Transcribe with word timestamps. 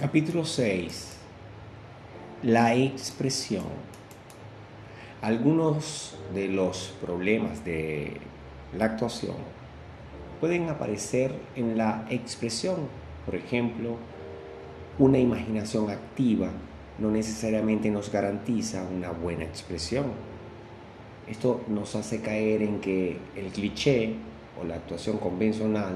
Capítulo 0.00 0.46
6. 0.46 1.18
La 2.44 2.74
expresión. 2.74 3.66
Algunos 5.20 6.16
de 6.32 6.48
los 6.48 6.94
problemas 7.02 7.66
de 7.66 8.16
la 8.74 8.86
actuación 8.86 9.36
pueden 10.40 10.70
aparecer 10.70 11.34
en 11.54 11.76
la 11.76 12.06
expresión. 12.08 12.76
Por 13.26 13.34
ejemplo, 13.34 13.96
una 14.98 15.18
imaginación 15.18 15.90
activa 15.90 16.48
no 16.98 17.10
necesariamente 17.10 17.90
nos 17.90 18.10
garantiza 18.10 18.82
una 18.84 19.10
buena 19.10 19.44
expresión. 19.44 20.06
Esto 21.28 21.60
nos 21.68 21.94
hace 21.94 22.22
caer 22.22 22.62
en 22.62 22.80
que 22.80 23.18
el 23.36 23.48
cliché 23.48 24.14
o 24.58 24.64
la 24.64 24.76
actuación 24.76 25.18
convencional 25.18 25.92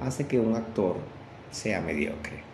hace 0.00 0.26
que 0.26 0.40
un 0.40 0.54
actor 0.54 0.96
sea 1.50 1.82
mediocre. 1.82 2.53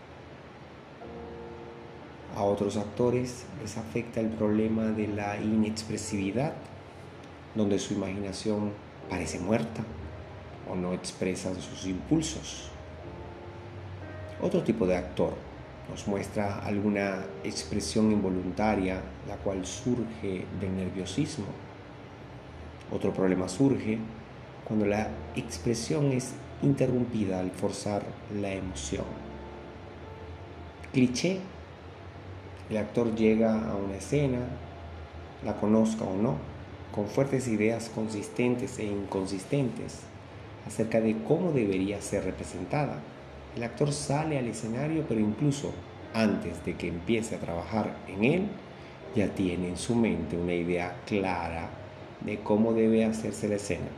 A 2.36 2.42
otros 2.42 2.76
actores 2.76 3.44
les 3.60 3.76
afecta 3.76 4.20
el 4.20 4.28
problema 4.28 4.84
de 4.84 5.08
la 5.08 5.40
inexpresividad, 5.40 6.52
donde 7.54 7.78
su 7.78 7.94
imaginación 7.94 8.72
parece 9.08 9.40
muerta 9.40 9.82
o 10.70 10.76
no 10.76 10.94
expresan 10.94 11.60
sus 11.60 11.86
impulsos. 11.86 12.70
Otro 14.40 14.62
tipo 14.62 14.86
de 14.86 14.96
actor 14.96 15.34
nos 15.90 16.06
muestra 16.06 16.60
alguna 16.60 17.24
expresión 17.42 18.12
involuntaria, 18.12 19.02
la 19.26 19.36
cual 19.36 19.66
surge 19.66 20.46
del 20.60 20.76
nerviosismo. 20.76 21.46
Otro 22.92 23.12
problema 23.12 23.48
surge 23.48 23.98
cuando 24.64 24.86
la 24.86 25.08
expresión 25.34 26.12
es 26.12 26.32
interrumpida 26.62 27.40
al 27.40 27.50
forzar 27.50 28.04
la 28.40 28.52
emoción. 28.52 29.04
Cliché 30.92 31.40
el 32.70 32.76
actor 32.76 33.14
llega 33.16 33.68
a 33.68 33.74
una 33.74 33.96
escena, 33.96 34.38
la 35.44 35.56
conozca 35.56 36.04
o 36.04 36.16
no, 36.16 36.36
con 36.94 37.06
fuertes 37.06 37.48
ideas 37.48 37.90
consistentes 37.92 38.78
e 38.78 38.84
inconsistentes 38.84 40.00
acerca 40.66 41.00
de 41.00 41.16
cómo 41.26 41.52
debería 41.52 42.00
ser 42.00 42.24
representada. 42.24 43.00
El 43.56 43.64
actor 43.64 43.92
sale 43.92 44.38
al 44.38 44.46
escenario, 44.46 45.04
pero 45.08 45.20
incluso 45.20 45.72
antes 46.14 46.64
de 46.64 46.76
que 46.76 46.88
empiece 46.88 47.34
a 47.34 47.40
trabajar 47.40 47.96
en 48.06 48.24
él, 48.24 48.46
ya 49.16 49.28
tiene 49.28 49.68
en 49.68 49.76
su 49.76 49.96
mente 49.96 50.36
una 50.36 50.54
idea 50.54 50.96
clara 51.06 51.70
de 52.20 52.38
cómo 52.38 52.72
debe 52.72 53.04
hacerse 53.04 53.48
la 53.48 53.56
escena, 53.56 53.88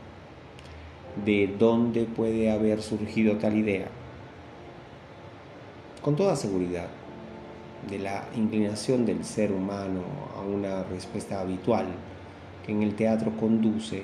de 1.23 1.53
dónde 1.59 2.05
puede 2.05 2.51
haber 2.51 2.81
surgido 2.81 3.37
tal 3.37 3.55
idea. 3.55 3.87
Con 6.01 6.15
toda 6.15 6.35
seguridad, 6.35 6.87
de 7.89 7.99
la 7.99 8.25
inclinación 8.35 9.05
del 9.05 9.23
ser 9.23 9.51
humano 9.51 10.01
a 10.35 10.41
una 10.41 10.83
respuesta 10.83 11.41
habitual 11.41 11.87
que 12.65 12.71
en 12.71 12.83
el 12.83 12.95
teatro 12.95 13.35
conduce 13.37 14.03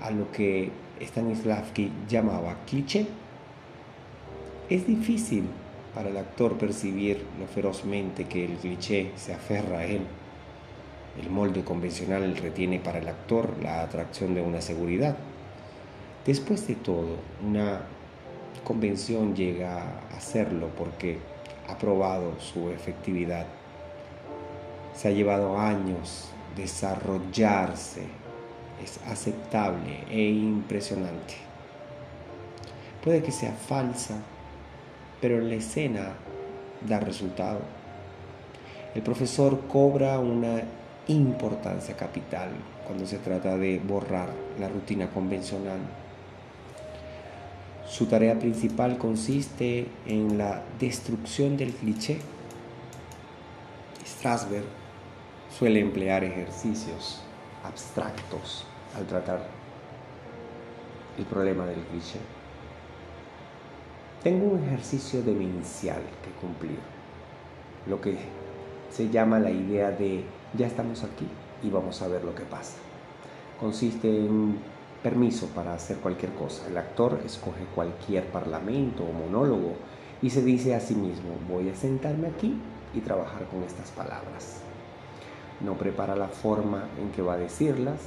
a 0.00 0.10
lo 0.10 0.30
que 0.32 0.70
Stanislavski 1.00 1.90
llamaba 2.08 2.56
cliché. 2.66 3.06
Es 4.68 4.86
difícil 4.86 5.44
para 5.94 6.08
el 6.08 6.16
actor 6.16 6.56
percibir 6.58 7.24
lo 7.38 7.46
ferozmente 7.46 8.24
que 8.24 8.44
el 8.44 8.56
cliché 8.56 9.12
se 9.16 9.34
aferra 9.34 9.80
a 9.80 9.84
él. 9.84 10.02
El 11.20 11.30
molde 11.30 11.62
convencional 11.62 12.36
retiene 12.36 12.80
para 12.80 12.98
el 12.98 13.08
actor 13.08 13.54
la 13.62 13.82
atracción 13.82 14.34
de 14.34 14.42
una 14.42 14.60
seguridad. 14.60 15.16
Después 16.26 16.66
de 16.66 16.74
todo, 16.74 17.18
una 17.46 17.82
convención 18.64 19.36
llega 19.36 19.82
a 19.82 20.16
hacerlo 20.16 20.70
porque 20.76 21.18
ha 21.68 21.78
probado 21.78 22.38
su 22.40 22.70
efectividad. 22.70 23.46
Se 24.94 25.08
ha 25.08 25.10
llevado 25.10 25.58
años 25.58 26.28
desarrollarse, 26.56 28.02
es 28.82 29.00
aceptable 29.06 30.04
e 30.10 30.22
impresionante. 30.22 31.34
Puede 33.02 33.22
que 33.22 33.32
sea 33.32 33.52
falsa, 33.52 34.14
pero 35.20 35.40
la 35.40 35.54
escena 35.54 36.12
da 36.86 37.00
resultado. 37.00 37.60
El 38.94 39.02
profesor 39.02 39.66
cobra 39.66 40.18
una 40.18 40.62
importancia 41.08 41.96
capital 41.96 42.50
cuando 42.86 43.06
se 43.06 43.18
trata 43.18 43.56
de 43.56 43.78
borrar 43.78 44.28
la 44.58 44.68
rutina 44.68 45.10
convencional 45.10 45.80
su 47.88 48.06
tarea 48.06 48.38
principal 48.38 48.98
consiste 48.98 49.86
en 50.06 50.38
la 50.38 50.62
destrucción 50.80 51.56
del 51.56 51.72
cliché. 51.72 52.18
Strasberg 54.04 54.64
suele 55.50 55.80
emplear 55.80 56.24
ejercicios 56.24 57.20
abstractos 57.62 58.64
al 58.96 59.06
tratar 59.06 59.46
el 61.18 61.24
problema 61.24 61.66
del 61.66 61.80
cliché. 61.84 62.18
Tengo 64.22 64.46
un 64.46 64.64
ejercicio 64.64 65.22
demencial 65.22 66.00
que 66.22 66.30
cumplir, 66.40 66.78
lo 67.86 68.00
que 68.00 68.16
se 68.90 69.10
llama 69.10 69.38
la 69.38 69.50
idea 69.50 69.90
de 69.90 70.24
ya 70.56 70.66
estamos 70.66 71.04
aquí 71.04 71.26
y 71.62 71.68
vamos 71.68 72.00
a 72.00 72.08
ver 72.08 72.24
lo 72.24 72.34
que 72.34 72.44
pasa. 72.44 72.76
Consiste 73.60 74.08
en 74.08 74.56
permiso 75.04 75.48
para 75.48 75.74
hacer 75.74 75.98
cualquier 75.98 76.32
cosa. 76.32 76.66
El 76.66 76.78
actor 76.78 77.20
escoge 77.26 77.66
cualquier 77.74 78.24
parlamento 78.28 79.04
o 79.04 79.12
monólogo 79.12 79.74
y 80.22 80.30
se 80.30 80.42
dice 80.42 80.74
a 80.74 80.80
sí 80.80 80.94
mismo, 80.94 81.34
voy 81.46 81.68
a 81.68 81.76
sentarme 81.76 82.28
aquí 82.28 82.58
y 82.94 83.00
trabajar 83.00 83.44
con 83.48 83.62
estas 83.64 83.90
palabras. 83.90 84.62
No 85.60 85.74
prepara 85.74 86.16
la 86.16 86.28
forma 86.28 86.88
en 86.98 87.10
que 87.10 87.20
va 87.20 87.34
a 87.34 87.36
decirlas, 87.36 88.00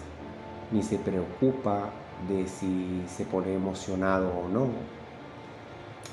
ni 0.71 0.81
se 0.81 0.97
preocupa 0.97 1.91
de 2.27 2.47
si 2.47 3.03
se 3.07 3.25
pone 3.25 3.53
emocionado 3.53 4.29
o 4.29 4.49
no. 4.49 4.65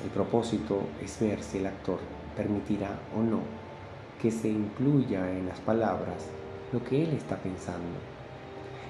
El 0.03 0.11
propósito 0.13 0.81
es 1.03 1.19
ver 1.19 1.41
si 1.41 1.57
el 1.57 1.65
actor 1.65 1.97
permitirá 2.37 2.99
o 3.17 3.23
no 3.23 3.39
que 4.21 4.29
se 4.29 4.49
incluya 4.49 5.31
en 5.31 5.47
las 5.47 5.59
palabras 5.61 6.27
lo 6.71 6.83
que 6.83 7.03
él 7.03 7.13
está 7.13 7.37
pensando 7.37 8.14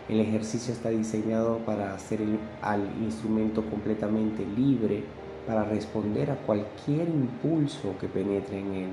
el 0.08 0.20
ejercicio 0.20 0.74
está 0.74 0.90
diseñado 0.90 1.58
para 1.60 1.94
hacer 1.94 2.20
al 2.62 2.82
instrumento 3.02 3.64
completamente 3.66 4.46
libre 4.46 5.04
para 5.48 5.64
responder 5.64 6.30
a 6.32 6.36
cualquier 6.36 7.08
impulso 7.10 7.96
que 8.00 8.08
penetre 8.08 8.60
en 8.60 8.74
él. 8.74 8.90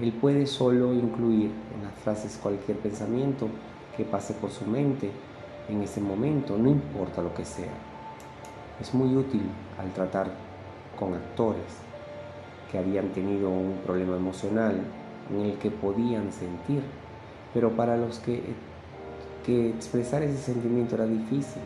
Él 0.00 0.12
puede 0.12 0.46
solo 0.46 0.92
incluir 0.92 1.50
en 1.76 1.84
las 1.84 1.94
frases 2.02 2.38
cualquier 2.40 2.78
pensamiento 2.78 3.48
que 3.96 4.04
pase 4.04 4.34
por 4.34 4.50
su 4.50 4.64
mente 4.66 5.10
en 5.68 5.82
ese 5.82 6.00
momento, 6.00 6.56
no 6.56 6.70
importa 6.70 7.22
lo 7.22 7.34
que 7.34 7.44
sea. 7.44 7.72
Es 8.80 8.94
muy 8.94 9.14
útil 9.14 9.42
al 9.78 9.92
tratar 9.92 10.30
con 10.98 11.14
actores 11.14 11.62
que 12.70 12.78
habían 12.78 13.08
tenido 13.08 13.50
un 13.50 13.80
problema 13.84 14.16
emocional 14.16 14.80
en 15.30 15.40
el 15.40 15.58
que 15.58 15.70
podían 15.70 16.32
sentir, 16.32 16.82
pero 17.52 17.70
para 17.76 17.96
los 17.96 18.18
que 18.18 18.42
que 19.44 19.70
expresar 19.70 20.22
ese 20.22 20.38
sentimiento 20.38 20.94
era 20.94 21.06
difícil. 21.06 21.62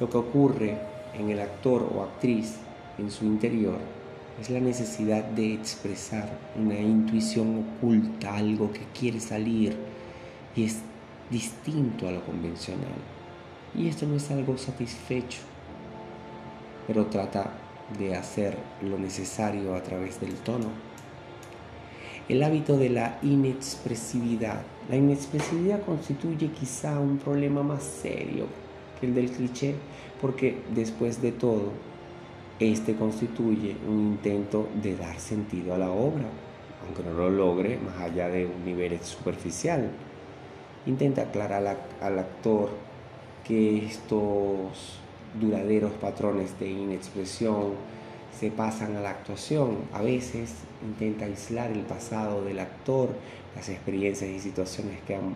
Lo 0.00 0.10
que 0.10 0.16
ocurre 0.16 0.78
en 1.14 1.30
el 1.30 1.40
actor 1.40 1.90
o 1.94 2.02
actriz 2.02 2.56
en 2.98 3.10
su 3.10 3.24
interior 3.24 3.78
es 4.40 4.50
la 4.50 4.60
necesidad 4.60 5.24
de 5.24 5.54
expresar 5.54 6.28
una 6.56 6.78
intuición 6.78 7.64
oculta, 7.78 8.36
algo 8.36 8.72
que 8.72 8.82
quiere 8.98 9.20
salir 9.20 9.76
y 10.54 10.64
es 10.64 10.80
distinto 11.30 12.08
a 12.08 12.12
lo 12.12 12.24
convencional. 12.24 12.98
Y 13.74 13.88
esto 13.88 14.06
no 14.06 14.16
es 14.16 14.30
algo 14.30 14.56
satisfecho, 14.58 15.40
pero 16.86 17.06
trata 17.06 17.50
de 17.98 18.14
hacer 18.14 18.56
lo 18.82 18.98
necesario 18.98 19.74
a 19.74 19.82
través 19.82 20.20
del 20.20 20.34
tono 20.34 20.68
el 22.28 22.42
hábito 22.42 22.76
de 22.76 22.90
la 22.90 23.18
inexpresividad. 23.22 24.62
La 24.88 24.96
inexpresividad 24.96 25.82
constituye 25.82 26.48
quizá 26.48 26.98
un 26.98 27.18
problema 27.18 27.62
más 27.62 27.82
serio 27.82 28.46
que 29.00 29.06
el 29.06 29.14
del 29.14 29.30
cliché, 29.30 29.74
porque 30.20 30.58
después 30.74 31.22
de 31.22 31.32
todo, 31.32 31.70
este 32.58 32.94
constituye 32.96 33.76
un 33.86 34.00
intento 34.00 34.68
de 34.82 34.96
dar 34.96 35.18
sentido 35.18 35.74
a 35.74 35.78
la 35.78 35.90
obra, 35.90 36.24
aunque 36.84 37.02
no 37.02 37.14
lo 37.14 37.30
logre 37.30 37.78
más 37.78 38.00
allá 38.00 38.28
de 38.28 38.46
un 38.46 38.64
nivel 38.64 38.98
superficial. 39.00 39.90
Intenta 40.86 41.22
aclarar 41.22 41.78
al 42.00 42.18
actor 42.18 42.70
que 43.44 43.86
estos 43.86 44.98
duraderos 45.40 45.92
patrones 45.92 46.58
de 46.58 46.70
inexpresión 46.70 47.74
se 48.38 48.50
pasan 48.50 48.96
a 48.96 49.00
la 49.00 49.10
actuación. 49.10 49.78
A 49.92 50.02
veces 50.02 50.54
intenta 50.84 51.24
aislar 51.24 51.70
el 51.70 51.80
pasado 51.80 52.44
del 52.44 52.58
actor, 52.58 53.10
las 53.54 53.68
experiencias 53.68 54.30
y 54.30 54.38
situaciones 54.38 55.00
que 55.06 55.16
han 55.16 55.34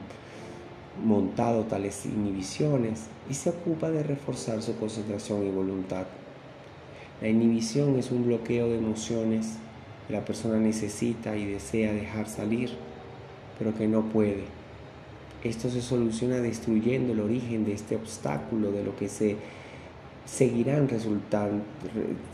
montado 1.05 1.65
tales 1.65 2.05
inhibiciones 2.05 3.07
y 3.29 3.35
se 3.35 3.51
ocupa 3.51 3.91
de 3.91 4.03
reforzar 4.03 4.63
su 4.63 4.77
concentración 4.77 5.47
y 5.47 5.51
voluntad. 5.51 6.07
La 7.21 7.29
inhibición 7.29 7.99
es 7.99 8.11
un 8.11 8.25
bloqueo 8.25 8.69
de 8.69 8.79
emociones 8.79 9.55
que 10.07 10.13
la 10.13 10.25
persona 10.25 10.59
necesita 10.59 11.37
y 11.37 11.47
desea 11.47 11.93
dejar 11.93 12.29
salir, 12.29 12.71
pero 13.59 13.75
que 13.75 13.89
no 13.89 14.03
puede. 14.03 14.45
Esto 15.45 15.71
se 15.71 15.81
soluciona 15.81 16.37
destruyendo 16.37 17.13
el 17.13 17.21
origen 17.21 17.65
de 17.65 17.73
este 17.73 17.97
obstáculo, 17.97 18.73
de 18.73 18.85
lo 18.85 18.97
que 18.97 19.09
se 19.09 19.37
seguirán, 20.25 20.89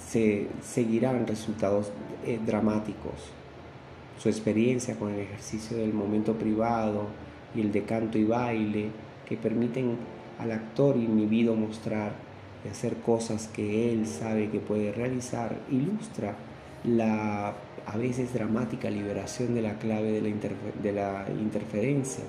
se 0.07 0.49
seguirán 0.63 1.27
resultados 1.27 1.93
eh, 2.25 2.39
dramáticos. 2.45 3.33
Su 4.19 4.29
experiencia 4.29 4.97
con 4.97 5.13
el 5.13 5.21
ejercicio 5.21 5.77
del 5.77 5.93
momento 5.93 6.35
privado 6.35 7.07
y 7.55 7.61
el 7.61 7.73
de 7.73 7.85
canto 7.85 8.19
y 8.19 8.25
baile 8.25 8.89
que 9.29 9.37
permiten 9.37 9.97
al 10.39 10.53
actor 10.53 10.97
inhibido 10.97 11.55
mostrar 11.55 12.13
y 12.65 12.69
hacer 12.69 12.97
cosas 12.97 13.49
que 13.49 13.93
él 13.93 14.07
sabe 14.07 14.51
que 14.51 14.59
puede 14.59 14.93
realizar, 14.93 15.57
ilustra 15.71 16.37
la 16.85 17.55
a 17.87 17.97
veces 17.97 18.35
dramática 18.35 18.91
liberación 18.91 19.55
de 19.55 19.63
la 19.63 19.79
clave 19.79 20.13
de 20.13 20.21
la, 20.21 20.29
de 20.83 20.93
la 20.93 21.27
interferencia. 21.41 22.25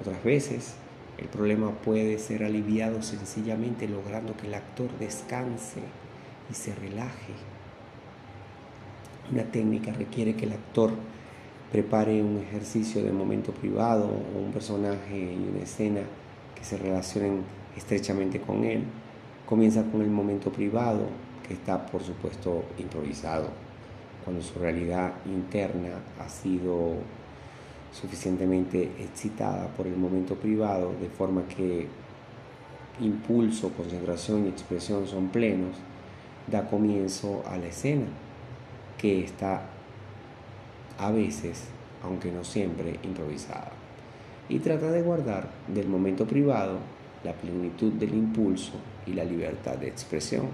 Otras 0.00 0.24
veces 0.24 0.74
el 1.18 1.26
problema 1.26 1.72
puede 1.72 2.18
ser 2.18 2.44
aliviado 2.44 3.02
sencillamente 3.02 3.88
logrando 3.88 4.36
que 4.36 4.46
el 4.46 4.54
actor 4.54 4.88
descanse 4.98 5.80
y 6.50 6.54
se 6.54 6.74
relaje. 6.74 7.32
Una 9.32 9.42
técnica 9.42 9.92
requiere 9.92 10.34
que 10.34 10.46
el 10.46 10.52
actor 10.52 10.92
prepare 11.72 12.22
un 12.22 12.38
ejercicio 12.38 13.02
de 13.02 13.12
momento 13.12 13.52
privado 13.52 14.06
o 14.06 14.38
un 14.38 14.52
personaje 14.52 15.18
y 15.18 15.48
una 15.52 15.64
escena 15.64 16.00
que 16.54 16.64
se 16.64 16.78
relacionen 16.78 17.42
estrechamente 17.76 18.40
con 18.40 18.64
él. 18.64 18.84
Comienza 19.44 19.82
con 19.82 20.02
el 20.02 20.10
momento 20.10 20.50
privado, 20.50 21.08
que 21.46 21.54
está 21.54 21.84
por 21.86 22.02
supuesto 22.02 22.64
improvisado, 22.78 23.48
cuando 24.24 24.42
su 24.42 24.58
realidad 24.58 25.14
interna 25.26 26.00
ha 26.20 26.28
sido 26.28 26.94
suficientemente 27.92 28.82
excitada 28.98 29.68
por 29.68 29.86
el 29.86 29.96
momento 29.96 30.34
privado, 30.34 30.92
de 31.00 31.08
forma 31.08 31.42
que 31.48 31.86
impulso, 33.00 33.70
concentración 33.70 34.46
y 34.46 34.48
expresión 34.48 35.06
son 35.06 35.28
plenos, 35.28 35.76
da 36.46 36.68
comienzo 36.68 37.42
a 37.46 37.56
la 37.56 37.66
escena, 37.66 38.06
que 38.96 39.24
está 39.24 39.62
a 40.98 41.10
veces, 41.10 41.64
aunque 42.02 42.32
no 42.32 42.44
siempre, 42.44 42.98
improvisada. 43.02 43.72
Y 44.48 44.58
trata 44.60 44.90
de 44.90 45.02
guardar 45.02 45.48
del 45.68 45.88
momento 45.88 46.26
privado 46.26 46.78
la 47.24 47.32
plenitud 47.32 47.92
del 47.92 48.14
impulso 48.14 48.72
y 49.06 49.12
la 49.12 49.24
libertad 49.24 49.76
de 49.76 49.88
expresión. 49.88 50.48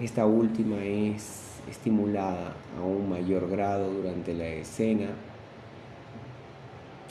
Esta 0.00 0.26
última 0.26 0.82
es 0.82 1.42
estimulada 1.70 2.54
a 2.78 2.82
un 2.82 3.08
mayor 3.08 3.48
grado 3.48 3.92
durante 3.92 4.34
la 4.34 4.46
escena, 4.46 5.08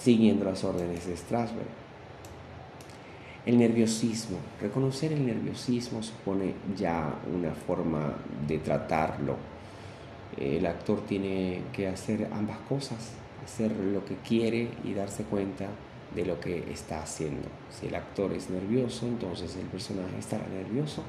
siguiendo 0.03 0.45
las 0.45 0.63
órdenes 0.65 1.07
de 1.07 1.15
Strasberg. 1.15 1.67
El 3.45 3.57
nerviosismo. 3.57 4.37
Reconocer 4.61 5.13
el 5.13 5.25
nerviosismo 5.25 6.03
supone 6.03 6.53
ya 6.77 7.15
una 7.33 7.51
forma 7.51 8.13
de 8.45 8.59
tratarlo. 8.59 9.37
El 10.37 10.65
actor 10.65 11.05
tiene 11.05 11.61
que 11.71 11.87
hacer 11.87 12.27
ambas 12.33 12.57
cosas, 12.67 13.11
hacer 13.43 13.71
lo 13.71 14.03
que 14.03 14.15
quiere 14.17 14.69
y 14.83 14.93
darse 14.93 15.23
cuenta 15.23 15.67
de 16.13 16.25
lo 16.25 16.39
que 16.39 16.71
está 16.71 17.01
haciendo. 17.01 17.47
Si 17.69 17.87
el 17.87 17.95
actor 17.95 18.33
es 18.33 18.49
nervioso, 18.49 19.07
entonces 19.07 19.55
el 19.55 19.67
personaje 19.67 20.19
estará 20.19 20.45
nervioso. 20.47 21.01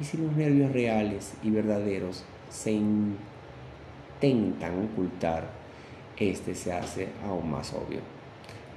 Y 0.00 0.04
si 0.04 0.18
los 0.18 0.32
nervios 0.32 0.72
reales 0.72 1.34
y 1.42 1.50
verdaderos 1.50 2.22
se 2.48 2.72
intentan 2.72 4.84
ocultar, 4.84 5.50
este 6.16 6.54
se 6.54 6.72
hace 6.72 7.08
aún 7.26 7.50
más 7.50 7.72
obvio. 7.72 8.19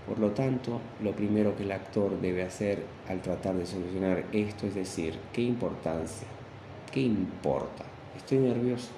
Por 0.07 0.19
lo 0.19 0.31
tanto, 0.31 0.81
lo 1.01 1.11
primero 1.13 1.55
que 1.55 1.63
el 1.63 1.71
actor 1.71 2.19
debe 2.19 2.43
hacer 2.43 2.83
al 3.07 3.21
tratar 3.21 3.55
de 3.55 3.65
solucionar 3.65 4.25
esto 4.33 4.67
es 4.67 4.75
decir, 4.75 5.17
¿qué 5.31 5.41
importancia? 5.41 6.27
¿Qué 6.91 7.01
importa? 7.01 7.85
Estoy 8.17 8.39
nervioso. 8.39 8.89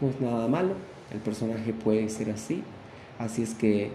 No 0.00 0.10
es 0.10 0.20
nada 0.20 0.46
malo, 0.46 0.74
el 1.10 1.20
personaje 1.20 1.72
puede 1.72 2.08
ser 2.08 2.30
así, 2.30 2.62
así 3.18 3.42
es 3.42 3.54
que, 3.54 3.92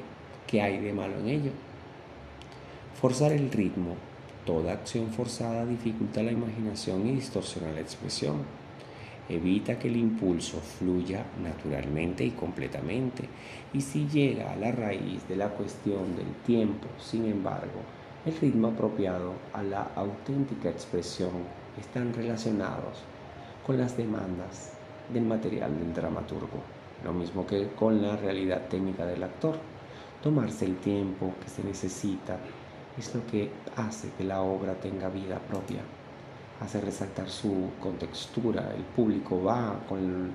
¿qué 0.47 0.61
hay 0.61 0.79
de 0.79 0.93
malo 0.93 1.17
en 1.19 1.27
ello? 1.27 1.51
Forzar 2.99 3.31
el 3.31 3.51
ritmo. 3.51 3.95
Toda 4.45 4.73
acción 4.73 5.11
forzada 5.11 5.65
dificulta 5.65 6.23
la 6.23 6.31
imaginación 6.31 7.05
y 7.07 7.11
distorsiona 7.11 7.71
la 7.71 7.81
expresión 7.81 8.37
evita 9.29 9.77
que 9.77 9.87
el 9.87 9.97
impulso 9.97 10.59
fluya 10.59 11.23
naturalmente 11.41 12.25
y 12.25 12.31
completamente. 12.31 13.29
Y 13.71 13.81
si 13.81 14.07
llega 14.07 14.51
a 14.51 14.55
la 14.55 14.71
raíz 14.71 15.27
de 15.27 15.35
la 15.35 15.49
cuestión 15.49 16.15
del 16.15 16.33
tiempo, 16.45 16.87
sin 16.99 17.25
embargo, 17.25 17.81
el 18.25 18.35
ritmo 18.37 18.69
apropiado 18.69 19.33
a 19.53 19.63
la 19.63 19.91
auténtica 19.95 20.69
expresión 20.69 21.31
están 21.79 22.13
relacionados 22.13 23.03
con 23.65 23.77
las 23.77 23.95
demandas 23.95 24.73
del 25.13 25.23
material 25.23 25.77
del 25.79 25.93
dramaturgo, 25.93 26.61
lo 27.03 27.13
mismo 27.13 27.45
que 27.45 27.69
con 27.69 28.01
la 28.01 28.17
realidad 28.17 28.67
técnica 28.67 29.05
del 29.05 29.23
actor. 29.23 29.55
Tomarse 30.21 30.65
el 30.65 30.75
tiempo 30.77 31.33
que 31.41 31.47
se 31.47 31.63
necesita 31.63 32.37
es 32.97 33.15
lo 33.15 33.25
que 33.27 33.49
hace 33.77 34.09
que 34.17 34.25
la 34.25 34.41
obra 34.41 34.73
tenga 34.73 35.07
vida 35.07 35.39
propia 35.39 35.79
hace 36.61 36.81
resaltar 36.81 37.29
su 37.29 37.71
contextura. 37.79 38.73
El 38.75 38.83
público 38.83 39.43
va 39.43 39.79
con 39.87 40.31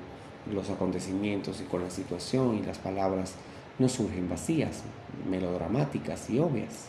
los 0.53 0.71
acontecimientos 0.71 1.61
y 1.61 1.65
con 1.65 1.83
la 1.83 1.91
situación 1.91 2.57
y 2.57 2.63
las 2.63 2.79
palabras 2.79 3.35
no 3.79 3.89
surgen 3.89 4.29
vacías, 4.29 4.83
melodramáticas 5.29 6.31
y 6.31 6.39
obvias. 6.39 6.89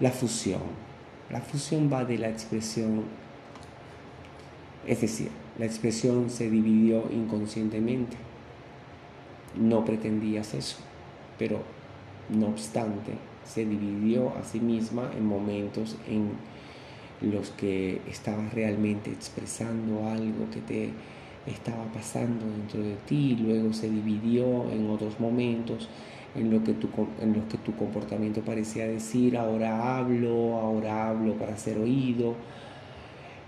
La 0.00 0.10
fusión. 0.10 0.60
La 1.30 1.40
fusión 1.40 1.90
va 1.92 2.04
de 2.04 2.16
la 2.16 2.28
expresión, 2.28 3.04
es 4.86 5.00
decir, 5.02 5.30
la 5.58 5.66
expresión 5.66 6.30
se 6.30 6.48
dividió 6.48 7.04
inconscientemente. 7.12 8.16
No 9.54 9.84
pretendías 9.84 10.54
eso, 10.54 10.78
pero 11.38 11.60
no 12.30 12.46
obstante, 12.46 13.12
se 13.44 13.66
dividió 13.66 14.30
a 14.36 14.44
sí 14.44 14.60
misma 14.60 15.10
en 15.16 15.26
momentos 15.26 15.96
en 16.06 16.30
los 17.20 17.50
que 17.50 18.00
estabas 18.08 18.52
realmente 18.54 19.10
expresando 19.10 20.06
algo 20.06 20.48
que 20.52 20.60
te 20.60 20.90
estaba 21.46 21.84
pasando 21.92 22.46
dentro 22.46 22.80
de 22.80 22.94
ti, 23.06 23.36
luego 23.40 23.72
se 23.72 23.88
dividió 23.88 24.70
en 24.70 24.90
otros 24.90 25.18
momentos 25.18 25.88
en, 26.34 26.50
lo 26.50 26.62
que 26.62 26.74
tu, 26.74 26.88
en 27.20 27.32
los 27.32 27.44
que 27.46 27.58
tu 27.58 27.74
comportamiento 27.74 28.42
parecía 28.42 28.86
decir, 28.86 29.36
ahora 29.36 29.98
hablo, 29.98 30.58
ahora 30.58 31.08
hablo 31.08 31.34
para 31.34 31.56
ser 31.56 31.78
oído. 31.78 32.34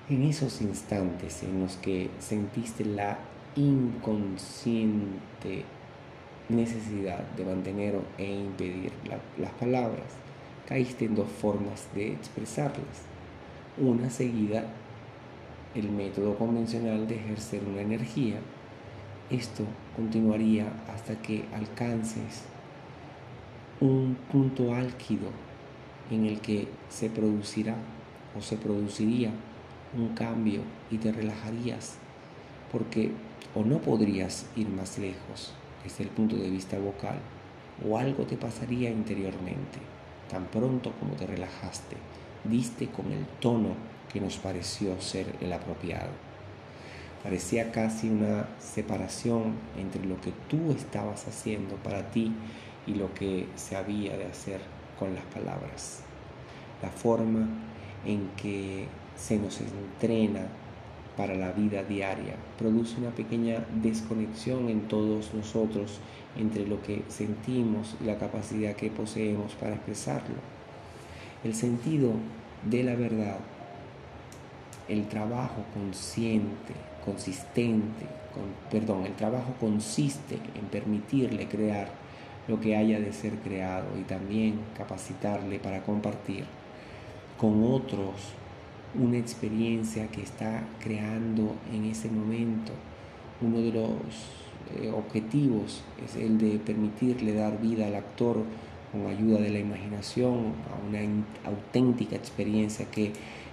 En 0.08 0.22
esos 0.22 0.60
instantes 0.60 1.42
en 1.44 1.60
los 1.60 1.76
que 1.76 2.10
sentiste 2.18 2.84
la 2.84 3.18
inconsciente 3.54 5.64
necesidad 6.48 7.20
de 7.36 7.44
mantener 7.44 7.94
e 8.18 8.24
impedir 8.24 8.92
las 9.38 9.52
palabras, 9.52 10.06
caíste 10.66 11.04
en 11.04 11.14
dos 11.14 11.28
formas 11.28 11.86
de 11.94 12.12
expresarlas 12.12 13.09
una 13.80 14.10
seguida 14.10 14.64
el 15.74 15.90
método 15.90 16.36
convencional 16.36 17.08
de 17.08 17.16
ejercer 17.16 17.62
una 17.64 17.80
energía. 17.80 18.40
Esto 19.30 19.64
continuaría 19.96 20.66
hasta 20.92 21.14
que 21.22 21.44
alcances 21.54 22.44
un 23.80 24.16
punto 24.30 24.74
álquido 24.74 25.30
en 26.10 26.26
el 26.26 26.40
que 26.40 26.68
se 26.90 27.08
producirá 27.08 27.76
o 28.36 28.42
se 28.42 28.56
produciría 28.56 29.30
un 29.96 30.08
cambio 30.14 30.60
y 30.90 30.98
te 30.98 31.12
relajarías 31.12 31.96
porque 32.70 33.12
o 33.54 33.64
no 33.64 33.78
podrías 33.78 34.46
ir 34.56 34.68
más 34.68 34.98
lejos 34.98 35.54
desde 35.82 36.04
el 36.04 36.10
punto 36.10 36.36
de 36.36 36.50
vista 36.50 36.78
vocal 36.78 37.18
o 37.88 37.96
algo 37.96 38.24
te 38.24 38.36
pasaría 38.36 38.90
interiormente 38.90 39.78
tan 40.30 40.44
pronto 40.46 40.92
como 41.00 41.14
te 41.14 41.26
relajaste 41.26 41.96
diste 42.44 42.88
con 42.88 43.12
el 43.12 43.26
tono 43.40 43.74
que 44.12 44.20
nos 44.20 44.36
pareció 44.36 45.00
ser 45.00 45.26
el 45.40 45.52
apropiado. 45.52 46.10
Parecía 47.22 47.70
casi 47.70 48.08
una 48.08 48.48
separación 48.58 49.54
entre 49.78 50.04
lo 50.06 50.20
que 50.20 50.32
tú 50.48 50.72
estabas 50.72 51.28
haciendo 51.28 51.76
para 51.76 52.10
ti 52.10 52.32
y 52.86 52.94
lo 52.94 53.12
que 53.14 53.46
se 53.56 53.76
había 53.76 54.16
de 54.16 54.24
hacer 54.24 54.60
con 54.98 55.14
las 55.14 55.24
palabras. 55.24 56.00
La 56.82 56.88
forma 56.88 57.46
en 58.06 58.30
que 58.36 58.86
se 59.16 59.38
nos 59.38 59.60
entrena 59.60 60.46
para 61.16 61.34
la 61.34 61.52
vida 61.52 61.82
diaria 61.82 62.36
produce 62.58 62.96
una 62.98 63.10
pequeña 63.10 63.66
desconexión 63.82 64.70
en 64.70 64.88
todos 64.88 65.34
nosotros 65.34 66.00
entre 66.38 66.66
lo 66.66 66.80
que 66.80 67.02
sentimos 67.08 67.96
y 68.00 68.04
la 68.04 68.16
capacidad 68.16 68.74
que 68.74 68.90
poseemos 68.90 69.52
para 69.56 69.74
expresarlo 69.74 70.59
el 71.44 71.54
sentido 71.54 72.12
de 72.68 72.82
la 72.82 72.94
verdad, 72.94 73.38
el 74.88 75.06
trabajo 75.08 75.64
consciente 75.74 76.74
consistente, 77.04 78.06
perdón, 78.70 79.06
el 79.06 79.14
trabajo 79.14 79.54
consiste 79.58 80.36
en 80.54 80.66
permitirle 80.70 81.48
crear 81.48 81.88
lo 82.48 82.60
que 82.60 82.76
haya 82.76 83.00
de 83.00 83.12
ser 83.12 83.34
creado 83.36 83.86
y 83.98 84.02
también 84.02 84.60
capacitarle 84.76 85.58
para 85.58 85.82
compartir 85.82 86.44
con 87.38 87.64
otros 87.64 88.14
una 88.98 89.18
experiencia 89.18 90.08
que 90.08 90.22
está 90.22 90.64
creando 90.80 91.54
en 91.72 91.84
ese 91.84 92.10
momento. 92.10 92.72
Uno 93.40 93.58
de 93.58 93.72
los 93.72 93.90
eh, 94.76 94.90
objetivos 94.90 95.82
es 96.04 96.16
el 96.16 96.38
de 96.38 96.58
permitirle 96.58 97.34
dar 97.34 97.60
vida 97.60 97.86
al 97.86 97.94
actor 97.94 98.44
con 98.92 99.06
ayuda 99.06 99.40
de 99.40 99.50
la 99.50 99.58
imaginación 99.58 100.54
a 100.70 100.88
una 100.88 101.00
auténtica 101.44 102.16
experiencia 102.16 102.86
que 102.90 103.12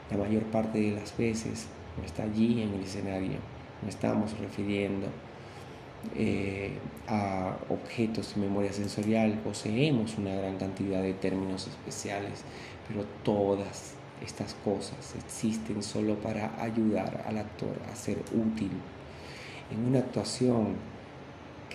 la 0.10 0.18
mayor 0.18 0.44
parte 0.44 0.80
de 0.80 0.92
las 0.92 1.16
veces 1.18 1.68
no 1.98 2.04
está 2.04 2.24
allí 2.24 2.62
en 2.62 2.74
el 2.74 2.82
escenario, 2.82 3.38
no 3.82 3.90
estamos 3.90 4.38
refiriendo 4.40 5.08
eh, 6.16 6.72
a 7.08 7.58
objetos 7.70 8.36
de 8.36 8.42
memoria 8.42 8.72
sensorial, 8.72 9.40
poseemos 9.44 10.18
una 10.18 10.34
gran 10.36 10.58
cantidad 10.58 11.02
de 11.02 11.14
términos 11.14 11.68
especiales, 11.68 12.44
pero 12.88 13.06
todas 13.24 13.94
estas 14.24 14.56
cosas 14.64 15.16
existen 15.18 15.84
solo 15.84 16.16
para 16.16 16.62
ayudar 16.62 17.24
al 17.28 17.38
actor 17.38 17.76
a 17.92 17.96
ser 17.96 18.18
útil. 18.34 18.72
En 19.72 19.86
una 19.86 20.00
actuación, 20.00 20.76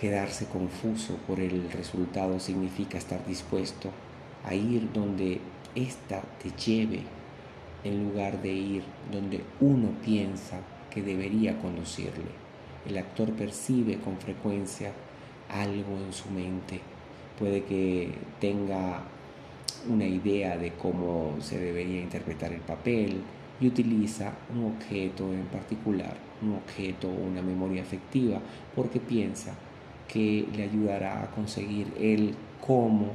quedarse 0.03 0.47
confuso 0.47 1.15
por 1.25 1.39
el 1.39 1.71
resultado 1.71 2.37
significa 2.37 2.97
estar 2.97 3.25
dispuesto 3.25 3.89
a 4.43 4.53
ir 4.53 4.91
donde 4.91 5.39
ésta 5.75 6.21
te 6.43 6.51
lleve 6.51 7.03
en 7.85 8.03
lugar 8.03 8.41
de 8.41 8.51
ir 8.51 8.83
donde 9.09 9.39
uno 9.61 9.91
piensa 10.03 10.59
que 10.91 11.01
debería 11.01 11.57
conducirle. 11.57 12.33
El 12.85 12.97
actor 12.97 13.31
percibe 13.31 13.97
con 13.99 14.17
frecuencia 14.17 14.91
algo 15.47 15.95
en 16.05 16.11
su 16.11 16.29
mente. 16.31 16.81
Puede 17.39 17.63
que 17.63 18.11
tenga 18.41 19.03
una 19.87 20.05
idea 20.05 20.57
de 20.57 20.73
cómo 20.73 21.37
se 21.39 21.57
debería 21.57 22.01
interpretar 22.01 22.51
el 22.51 22.59
papel 22.59 23.21
y 23.61 23.67
utiliza 23.67 24.33
un 24.53 24.65
objeto 24.65 25.31
en 25.31 25.45
particular, 25.45 26.17
un 26.41 26.55
objeto 26.55 27.07
o 27.07 27.25
una 27.25 27.41
memoria 27.41 27.83
afectiva, 27.83 28.41
porque 28.75 28.99
piensa 28.99 29.55
que 30.07 30.47
le 30.55 30.63
ayudará 30.63 31.23
a 31.23 31.31
conseguir 31.31 31.87
el 31.99 32.35
cómo 32.65 33.11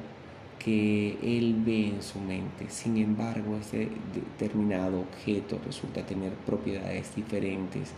que 0.59 1.17
él 1.23 1.55
ve 1.65 1.89
en 1.89 2.03
su 2.03 2.21
mente. 2.21 2.69
Sin 2.69 2.97
embargo, 2.97 3.57
ese 3.57 3.89
determinado 4.13 5.01
objeto 5.01 5.59
resulta 5.65 6.05
tener 6.05 6.33
propiedades 6.33 7.15
diferentes 7.15 7.91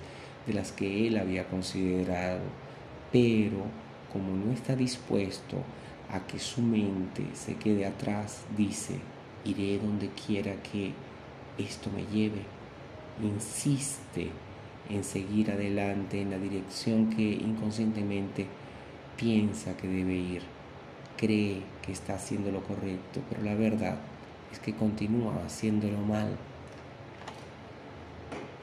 de 0.46 0.54
las 0.54 0.72
que 0.72 1.06
él 1.06 1.16
había 1.16 1.48
considerado, 1.48 2.40
pero 3.10 3.64
como 4.12 4.34
no 4.36 4.52
está 4.52 4.76
dispuesto 4.76 5.56
a 6.12 6.26
que 6.26 6.38
su 6.38 6.60
mente 6.60 7.24
se 7.34 7.54
quede 7.54 7.86
atrás, 7.86 8.42
dice, 8.56 8.96
iré 9.44 9.78
donde 9.78 10.10
quiera 10.10 10.54
que 10.62 10.92
esto 11.58 11.90
me 11.94 12.04
lleve. 12.06 12.42
Insiste 13.22 14.30
en 14.88 15.04
seguir 15.04 15.50
adelante 15.50 16.20
en 16.20 16.30
la 16.30 16.38
dirección 16.38 17.10
que 17.10 17.22
inconscientemente 17.22 18.46
piensa 19.20 19.76
que 19.76 19.86
debe 19.86 20.14
ir. 20.14 20.42
Cree 21.18 21.62
que 21.82 21.92
está 21.92 22.14
haciendo 22.14 22.50
lo 22.50 22.62
correcto, 22.62 23.20
pero 23.28 23.42
la 23.42 23.54
verdad 23.54 23.98
es 24.50 24.58
que 24.58 24.74
continúa 24.74 25.44
haciéndolo 25.44 25.98
mal 25.98 26.36